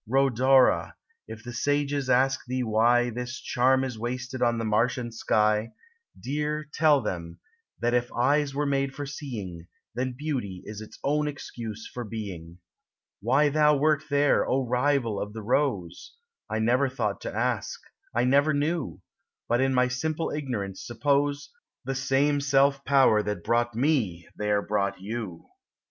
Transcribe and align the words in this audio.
Rhodora! 0.07 0.95
if 1.27 1.43
the 1.43 1.53
sages 1.53 2.09
ask 2.09 2.43
thee 2.47 2.63
why 2.63 3.11
This 3.11 3.39
charm 3.39 3.83
is 3.83 3.99
wasted 3.99 4.41
on 4.41 4.57
the 4.57 4.65
marsh 4.65 4.97
and 4.97 5.13
sky, 5.13 5.73
Dear, 6.19 6.67
tell 6.73 7.01
them, 7.01 7.39
that 7.79 7.93
if 7.93 8.11
eyes 8.11 8.55
were 8.55 8.65
made 8.65 8.95
for 8.95 9.05
seeing, 9.05 9.67
Then 9.93 10.15
beauty 10.17 10.63
is 10.65 10.81
its 10.81 10.97
own 11.03 11.27
excuse 11.27 11.87
for 11.93 12.03
being. 12.03 12.57
Why 13.21 13.49
thou 13.49 13.75
wert 13.77 14.05
there, 14.09 14.43
O 14.49 14.65
rival 14.65 15.21
of 15.21 15.33
the 15.33 15.43
rose! 15.43 16.15
I 16.49 16.57
never 16.57 16.89
thought 16.89 17.21
to 17.21 17.31
ask; 17.35 17.79
I 18.15 18.23
never 18.23 18.55
knew, 18.55 19.01
But 19.47 19.61
in 19.61 19.71
my 19.71 19.87
simple 19.87 20.31
ignorance 20.31 20.83
suppose 20.83 21.51
The 21.85 21.93
self 21.93 22.43
same 22.43 22.81
Power 22.87 23.21
that 23.21 23.43
brought 23.43 23.75
me 23.75 24.27
there 24.35 24.63
brought 24.63 24.99
you. 24.99 25.47